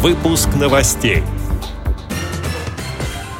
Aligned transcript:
Выпуск 0.00 0.50
новостей. 0.54 1.24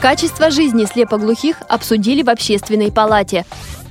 Качество 0.00 0.50
жизни 0.50 0.84
слепоглухих 0.84 1.58
обсудили 1.68 2.24
в 2.24 2.28
общественной 2.28 2.90
палате. 2.90 3.44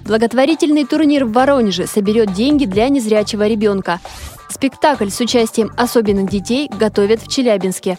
Благотворительный 0.04 0.84
турнир 0.84 1.24
в 1.24 1.32
Воронеже 1.32 1.88
соберет 1.88 2.34
деньги 2.34 2.66
для 2.66 2.90
незрячего 2.90 3.48
ребенка. 3.48 4.02
Спектакль 4.50 5.08
с 5.08 5.22
участием 5.22 5.72
особенных 5.78 6.30
детей 6.30 6.70
готовят 6.70 7.22
в 7.22 7.30
Челябинске. 7.30 7.98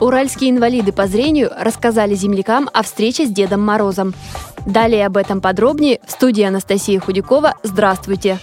Уральские 0.00 0.48
инвалиды 0.48 0.92
по 0.92 1.06
зрению 1.06 1.50
рассказали 1.60 2.14
землякам 2.14 2.70
о 2.72 2.82
встрече 2.82 3.26
с 3.26 3.28
Дедом 3.28 3.60
Морозом. 3.60 4.14
Далее 4.64 5.04
об 5.04 5.18
этом 5.18 5.42
подробнее 5.42 6.00
в 6.06 6.10
студии 6.10 6.42
Анастасия 6.42 7.00
Худякова. 7.00 7.56
Здравствуйте! 7.64 8.38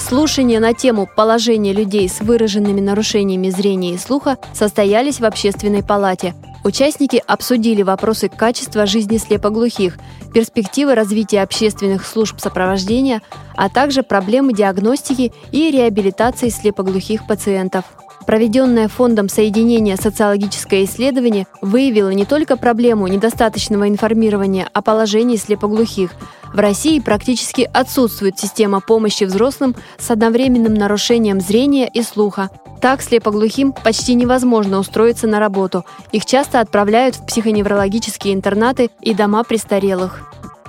Слушания 0.00 0.60
на 0.60 0.72
тему 0.72 1.06
положения 1.06 1.72
людей 1.72 2.08
с 2.08 2.20
выраженными 2.20 2.80
нарушениями 2.80 3.50
зрения 3.50 3.94
и 3.94 3.98
слуха 3.98 4.38
состоялись 4.54 5.20
в 5.20 5.24
общественной 5.24 5.84
палате. 5.84 6.34
Участники 6.64 7.22
обсудили 7.26 7.82
вопросы 7.82 8.28
качества 8.28 8.86
жизни 8.86 9.18
слепоглухих, 9.18 9.98
перспективы 10.34 10.94
развития 10.94 11.42
общественных 11.42 12.06
служб 12.06 12.40
сопровождения, 12.40 13.22
а 13.56 13.68
также 13.68 14.02
проблемы 14.02 14.52
диагностики 14.52 15.32
и 15.52 15.70
реабилитации 15.70 16.48
слепоглухих 16.48 17.26
пациентов. 17.26 17.84
Проведенное 18.26 18.88
Фондом 18.88 19.28
соединения 19.28 19.96
социологическое 19.96 20.84
исследование 20.84 21.46
выявило 21.62 22.10
не 22.10 22.24
только 22.24 22.56
проблему 22.56 23.06
недостаточного 23.08 23.88
информирования 23.88 24.68
о 24.72 24.82
положении 24.82 25.36
слепоглухих, 25.36 26.12
в 26.52 26.58
России 26.58 26.98
практически 26.98 27.68
отсутствует 27.72 28.38
система 28.38 28.80
помощи 28.80 29.24
взрослым 29.24 29.76
с 29.98 30.10
одновременным 30.10 30.74
нарушением 30.74 31.40
зрения 31.40 31.88
и 31.88 32.02
слуха. 32.02 32.50
Так 32.80 33.02
слепоглухим 33.02 33.72
почти 33.72 34.14
невозможно 34.14 34.78
устроиться 34.78 35.26
на 35.26 35.38
работу. 35.38 35.84
Их 36.12 36.26
часто 36.26 36.60
отправляют 36.60 37.16
в 37.16 37.26
психоневрологические 37.26 38.34
интернаты 38.34 38.90
и 39.00 39.14
дома 39.14 39.44
престарелых. 39.44 40.22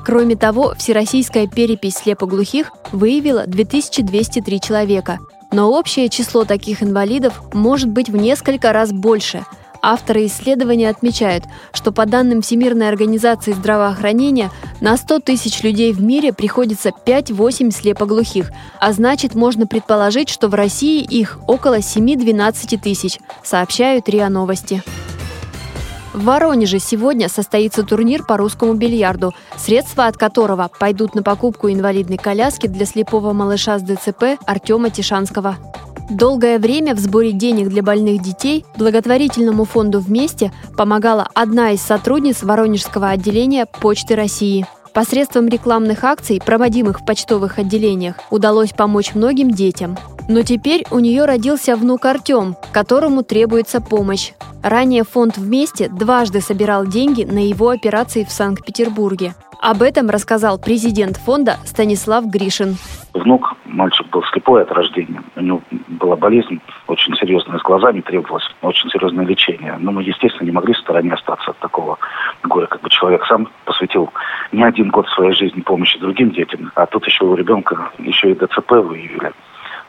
Кроме 0.03 0.35
того, 0.35 0.73
всероссийская 0.77 1.47
перепись 1.47 1.95
слепоглухих 1.97 2.71
выявила 2.91 3.45
2203 3.47 4.59
человека. 4.59 5.19
Но 5.51 5.71
общее 5.71 6.09
число 6.09 6.45
таких 6.45 6.81
инвалидов 6.81 7.41
может 7.53 7.89
быть 7.89 8.09
в 8.09 8.15
несколько 8.15 8.73
раз 8.73 8.91
больше– 8.91 9.45
Авторы 9.83 10.27
исследования 10.27 10.89
отмечают, 10.89 11.45
что 11.73 11.91
по 11.91 12.05
данным 12.05 12.43
Всемирной 12.43 12.87
организации 12.87 13.51
здравоохранения 13.51 14.51
на 14.79 14.95
100 14.95 15.19
тысяч 15.21 15.63
людей 15.63 15.91
в 15.91 16.01
мире 16.01 16.33
приходится 16.33 16.91
5-8 17.05 17.71
слепоглухих, 17.71 18.51
а 18.79 18.93
значит 18.93 19.33
можно 19.33 19.65
предположить, 19.65 20.29
что 20.29 20.49
в 20.49 20.53
России 20.53 21.01
их 21.01 21.39
около 21.47 21.79
7-12 21.79 22.79
тысяч, 22.79 23.17
сообщают 23.43 24.07
РИА 24.07 24.29
Новости. 24.29 24.83
В 26.13 26.25
Воронеже 26.25 26.79
сегодня 26.79 27.29
состоится 27.29 27.83
турнир 27.83 28.23
по 28.23 28.35
русскому 28.35 28.73
бильярду, 28.73 29.33
средства 29.57 30.07
от 30.07 30.17
которого 30.17 30.69
пойдут 30.79 31.15
на 31.15 31.23
покупку 31.23 31.69
инвалидной 31.69 32.17
коляски 32.17 32.67
для 32.67 32.85
слепого 32.85 33.31
малыша 33.31 33.79
с 33.79 33.81
ДЦП 33.81 34.37
Артема 34.45 34.89
Тишанского. 34.89 35.55
Долгое 36.09 36.59
время 36.59 36.93
в 36.93 36.99
сборе 36.99 37.31
денег 37.31 37.69
для 37.69 37.81
больных 37.81 38.21
детей 38.21 38.65
благотворительному 38.75 39.63
фонду 39.63 40.01
«Вместе» 40.01 40.51
помогала 40.75 41.29
одна 41.33 41.71
из 41.71 41.81
сотрудниц 41.81 42.43
Воронежского 42.43 43.09
отделения 43.09 43.65
Почты 43.65 44.15
России. 44.15 44.67
Посредством 44.93 45.47
рекламных 45.47 46.03
акций, 46.03 46.41
проводимых 46.45 46.99
в 46.99 47.05
почтовых 47.05 47.59
отделениях, 47.59 48.15
удалось 48.29 48.73
помочь 48.73 49.15
многим 49.15 49.51
детям. 49.51 49.97
Но 50.27 50.43
теперь 50.43 50.83
у 50.91 50.99
нее 50.99 51.25
родился 51.25 51.75
внук 51.75 52.05
Артем, 52.05 52.55
которому 52.71 53.23
требуется 53.23 53.81
помощь. 53.81 54.31
Ранее 54.63 55.03
фонд 55.03 55.37
«Вместе» 55.37 55.89
дважды 55.89 56.41
собирал 56.41 56.85
деньги 56.85 57.23
на 57.23 57.47
его 57.47 57.69
операции 57.69 58.23
в 58.23 58.31
Санкт-Петербурге. 58.31 59.33
Об 59.61 59.83
этом 59.83 60.09
рассказал 60.09 60.57
президент 60.59 61.17
фонда 61.17 61.57
Станислав 61.65 62.25
Гришин. 62.25 62.77
Внук, 63.13 63.55
мальчик 63.65 64.07
был 64.09 64.23
слепой 64.31 64.63
от 64.63 64.71
рождения. 64.71 65.21
У 65.35 65.41
него 65.41 65.61
была 65.87 66.15
болезнь 66.15 66.59
очень 66.87 67.15
серьезная 67.15 67.59
с 67.59 67.61
глазами, 67.61 68.01
требовалось 68.01 68.47
очень 68.61 68.89
серьезное 68.89 69.25
лечение. 69.25 69.77
Но 69.79 69.91
мы, 69.91 70.03
естественно, 70.03 70.45
не 70.45 70.51
могли 70.51 70.73
в 70.73 70.79
стороне 70.79 71.13
остаться 71.13 71.51
от 71.51 71.59
такого 71.59 71.99
горя. 72.43 72.65
Как 72.67 72.81
бы 72.81 72.89
человек 72.89 73.23
сам 73.27 73.49
посвятил 73.65 74.09
не 74.51 74.63
один 74.63 74.89
год 74.89 75.07
своей 75.09 75.33
жизни 75.33 75.61
помощи 75.61 75.99
другим 75.99 76.31
детям, 76.31 76.71
а 76.75 76.87
тут 76.87 77.05
еще 77.05 77.25
у 77.25 77.35
ребенка 77.35 77.91
еще 77.99 78.31
и 78.31 78.35
ДЦП 78.35 78.71
выявили. 78.71 79.31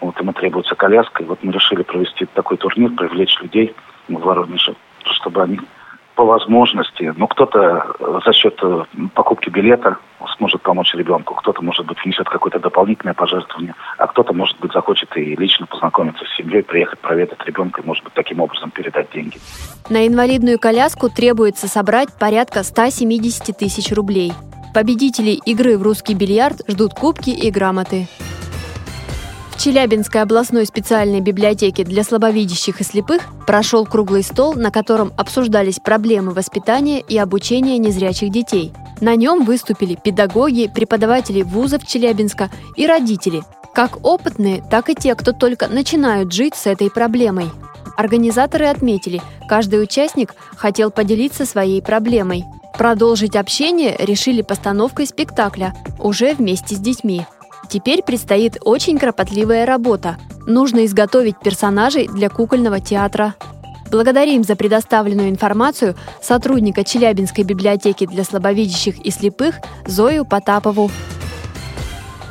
Вот 0.03 0.19
ему 0.21 0.33
требуется 0.33 0.75
коляска. 0.75 1.23
И 1.23 1.27
вот 1.27 1.39
мы 1.43 1.53
решили 1.53 1.83
провести 1.83 2.27
такой 2.35 2.57
турнир, 2.57 2.91
привлечь 2.91 3.39
людей 3.41 3.75
в 4.09 4.15
Воронеже, 4.15 4.75
чтобы 5.05 5.43
они 5.43 5.61
по 6.17 6.25
возможности. 6.25 7.15
Ну, 7.17 7.27
кто-то 7.29 7.95
э, 7.99 8.21
за 8.25 8.33
счет 8.33 8.59
э, 8.63 8.85
покупки 9.15 9.49
билета 9.49 9.97
сможет 10.37 10.61
помочь 10.63 10.93
ребенку, 10.95 11.35
кто-то, 11.35 11.63
может 11.63 11.87
быть, 11.87 11.99
внесет 12.05 12.29
какое-то 12.29 12.59
дополнительное 12.59 13.15
пожертвование, 13.15 13.75
а 13.97 14.07
кто-то, 14.09 14.33
может 14.35 14.59
быть, 14.59 14.73
захочет 14.73 15.17
и 15.17 15.37
лично 15.37 15.67
познакомиться 15.67 16.25
с 16.25 16.37
семьей, 16.37 16.63
приехать 16.63 16.99
проведать 16.99 17.39
ребенка 17.47 17.81
и, 17.81 17.87
может 17.87 18.05
быть, 18.05 18.13
таким 18.13 18.41
образом 18.41 18.71
передать 18.71 19.11
деньги. 19.13 19.39
На 19.89 20.07
инвалидную 20.07 20.59
коляску 20.59 21.09
требуется 21.09 21.69
собрать 21.69 22.09
порядка 22.19 22.63
170 22.65 23.57
тысяч 23.57 23.93
рублей. 23.93 24.33
Победителей 24.75 25.41
игры 25.47 25.79
в 25.79 25.83
русский 25.83 26.15
бильярд 26.15 26.63
ждут 26.69 26.93
кубки 26.95 27.31
и 27.31 27.51
грамоты. 27.51 28.09
Челябинской 29.63 30.23
областной 30.23 30.67
специальной 30.67 31.21
библиотеке 31.21 31.85
для 31.85 32.03
слабовидящих 32.03 32.81
и 32.81 32.85
слепых 32.85 33.23
прошел 33.47 33.87
круглый 33.87 34.25
стол, 34.25 34.55
на 34.55 34.73
котором 34.73 35.13
обсуждались 35.17 35.79
проблемы 35.79 36.33
воспитания 36.33 36.99
и 36.99 37.17
обучения 37.17 37.79
незрячих 37.79 38.33
детей. 38.33 38.73
На 39.01 39.15
нем 39.15 39.45
выступили 39.45 39.95
педагоги, 39.95 40.69
преподаватели 40.75 41.43
вузов 41.43 41.87
Челябинска 41.87 42.51
и 42.75 42.89
родители, 42.89 43.45
как 43.73 44.05
опытные, 44.05 44.65
так 44.69 44.91
и 44.91 44.97
те, 44.97 45.15
кто 45.15 45.31
только 45.31 45.69
начинают 45.69 46.33
жить 46.33 46.57
с 46.57 46.67
этой 46.67 46.91
проблемой. 46.91 47.49
Организаторы 47.97 48.67
отметили, 48.67 49.23
каждый 49.49 49.81
участник 49.81 50.35
хотел 50.57 50.91
поделиться 50.91 51.47
своей 51.47 51.81
проблемой. 51.81 52.43
Продолжить 52.77 53.37
общение 53.37 53.95
решили 54.01 54.43
постановкой 54.43 55.07
спектакля 55.07 55.73
уже 56.01 56.35
вместе 56.35 56.75
с 56.75 56.81
детьми. 56.81 57.25
Теперь 57.69 58.03
предстоит 58.03 58.59
очень 58.65 58.99
кропотливая 58.99 59.67
работа. 59.67 60.19
Нужно 60.47 60.85
изготовить 60.85 61.39
персонажей 61.39 62.09
для 62.09 62.29
кукольного 62.29 62.81
театра. 62.81 63.35
Благодарим 63.91 64.43
за 64.43 64.57
предоставленную 64.57 65.29
информацию 65.29 65.95
сотрудника 66.23 66.83
Челябинской 66.83 67.45
библиотеки 67.45 68.07
для 68.07 68.25
слабовидящих 68.25 68.99
и 69.05 69.11
слепых 69.11 69.57
Зою 69.87 70.25
Потапову. 70.25 70.91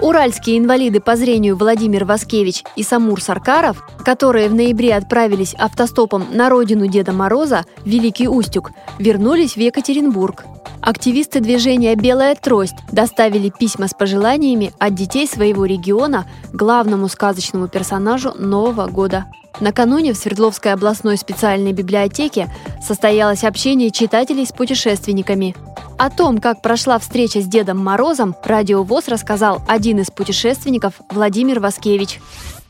Уральские 0.02 0.58
инвалиды 0.58 1.00
по 1.00 1.16
зрению 1.16 1.56
Владимир 1.56 2.06
Васкевич 2.06 2.64
и 2.76 2.82
Самур 2.82 3.22
Саркаров, 3.22 3.86
которые 4.04 4.50
в 4.50 4.56
ноябре 4.56 4.96
отправились 4.96 5.54
автостопом 5.54 6.26
на 6.32 6.50
родину 6.50 6.88
Деда 6.88 7.12
Мороза, 7.12 7.66
Великий 7.86 8.28
Устюг, 8.28 8.72
вернулись 8.98 9.54
в 9.54 9.58
Екатеринбург. 9.58 10.46
Активисты 10.82 11.42
движения 11.42 11.96
«Белая 11.96 12.34
трость» 12.34 12.78
доставили 12.92 13.52
письма 13.52 13.88
с 13.88 13.94
пожеланиями 13.94 14.72
от 14.80 14.96
детей 14.96 15.28
своего 15.28 15.66
региона 15.66 16.26
главному 16.54 17.08
сказочному 17.08 17.68
персонажу 17.68 18.32
Нового 18.36 18.88
года. 18.88 19.26
Накануне 19.60 20.14
в 20.14 20.18
Свердловской 20.18 20.74
областной 20.74 21.18
специальной 21.18 21.72
библиотеке 21.72 22.48
состоялось 22.82 23.44
общение 23.44 23.92
читателей 23.92 24.44
с 24.44 24.52
путешественниками. 24.52 25.56
О 26.00 26.10
том, 26.10 26.40
как 26.40 26.64
прошла 26.64 26.98
встреча 26.98 27.42
с 27.42 27.46
Дедом 27.46 27.78
Морозом, 27.78 28.36
Радио 28.44 28.82
ВОЗ 28.82 29.10
рассказал 29.10 29.62
один 29.68 30.00
из 30.00 30.10
путешественников 30.10 30.96
Владимир 31.12 31.60
Васкевич. 31.60 32.20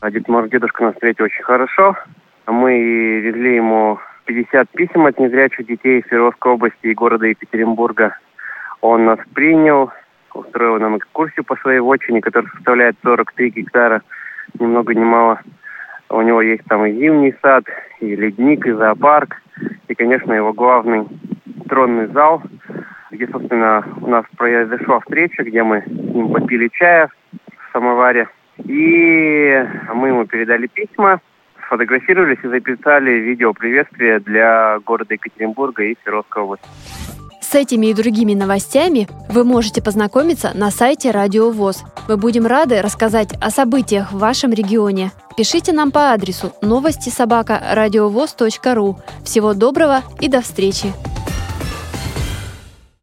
А 0.00 0.10
Дед 0.10 0.28
Мороз 0.28 0.50
дедушка 0.50 0.84
нас 0.84 0.94
встретил 0.94 1.24
очень 1.24 1.44
хорошо. 1.44 1.96
Мы 2.46 2.74
везли 3.20 3.56
ему 3.56 3.98
50 4.24 4.68
писем 4.70 5.06
от 5.06 5.18
незрячих 5.18 5.66
детей 5.66 6.04
Свердловской 6.08 6.52
области 6.52 6.86
и 6.86 6.94
города 6.94 7.26
Екатеринбурга. 7.26 8.16
Он 8.80 9.04
нас 9.04 9.18
принял, 9.34 9.90
устроил 10.34 10.78
нам 10.78 10.98
экскурсию 10.98 11.44
по 11.44 11.56
своей 11.56 11.80
вотчине, 11.80 12.20
которая 12.20 12.50
составляет 12.52 12.96
43 13.02 13.50
гектара, 13.50 14.02
ни 14.58 14.66
много 14.66 14.94
ни 14.94 15.04
мало. 15.04 15.40
У 16.10 16.20
него 16.20 16.42
есть 16.42 16.64
там 16.68 16.84
и 16.84 16.92
зимний 16.92 17.34
сад, 17.42 17.64
и 18.00 18.14
ледник, 18.14 18.66
и 18.66 18.72
зоопарк, 18.72 19.40
и, 19.88 19.94
конечно, 19.94 20.32
его 20.32 20.52
главный 20.52 21.06
тронный 21.68 22.06
зал, 22.08 22.42
где, 23.10 23.26
собственно, 23.28 23.84
у 24.00 24.08
нас 24.08 24.24
произошла 24.36 25.00
встреча, 25.00 25.42
где 25.42 25.62
мы 25.62 25.82
с 25.82 25.86
ним 25.86 26.32
попили 26.32 26.68
чая 26.68 27.08
в 27.32 27.72
самоваре. 27.72 28.28
И 28.58 29.66
мы 29.94 30.08
ему 30.08 30.26
передали 30.26 30.66
письма, 30.66 31.20
сфотографировались 31.72 32.38
и 32.42 32.48
записали 32.48 33.10
видео 33.12 33.54
приветствия 33.54 34.20
для 34.20 34.78
города 34.80 35.14
Екатеринбурга 35.14 35.84
и 35.84 35.96
Свердловской 36.02 36.42
области. 36.42 36.66
С 37.40 37.54
этими 37.54 37.86
и 37.86 37.94
другими 37.94 38.34
новостями 38.34 39.08
вы 39.30 39.44
можете 39.44 39.82
познакомиться 39.82 40.52
на 40.54 40.70
сайте 40.70 41.10
Радио 41.10 41.50
ВОЗ. 41.50 41.84
Мы 42.08 42.16
будем 42.16 42.46
рады 42.46 42.80
рассказать 42.80 43.34
о 43.40 43.50
событиях 43.50 44.12
в 44.12 44.18
вашем 44.18 44.52
регионе. 44.52 45.12
Пишите 45.36 45.72
нам 45.72 45.90
по 45.90 46.12
адресу 46.12 46.52
новости 46.62 47.08
собака 47.08 47.60
ру. 48.74 48.98
Всего 49.24 49.54
доброго 49.54 50.00
и 50.20 50.28
до 50.28 50.40
встречи! 50.40 51.11